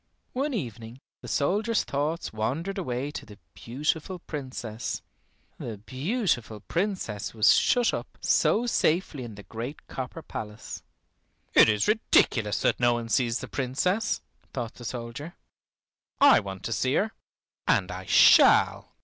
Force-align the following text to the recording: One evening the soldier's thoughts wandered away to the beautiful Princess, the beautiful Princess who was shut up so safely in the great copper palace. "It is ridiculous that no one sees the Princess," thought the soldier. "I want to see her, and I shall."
One 0.33 0.55
evening 0.55 0.99
the 1.21 1.27
soldier's 1.27 1.83
thoughts 1.83 2.33
wandered 2.33 2.79
away 2.79 3.11
to 3.11 3.23
the 3.23 3.37
beautiful 3.53 4.17
Princess, 4.17 5.03
the 5.59 5.77
beautiful 5.77 6.61
Princess 6.61 7.29
who 7.29 7.37
was 7.37 7.53
shut 7.53 7.93
up 7.93 8.17
so 8.19 8.65
safely 8.65 9.23
in 9.23 9.35
the 9.35 9.43
great 9.43 9.85
copper 9.85 10.23
palace. 10.23 10.81
"It 11.53 11.69
is 11.69 11.87
ridiculous 11.87 12.61
that 12.61 12.79
no 12.79 12.93
one 12.95 13.09
sees 13.09 13.41
the 13.41 13.47
Princess," 13.47 14.21
thought 14.53 14.73
the 14.73 14.85
soldier. 14.85 15.35
"I 16.19 16.39
want 16.39 16.63
to 16.63 16.73
see 16.73 16.95
her, 16.95 17.11
and 17.67 17.91
I 17.91 18.05
shall." 18.07 18.95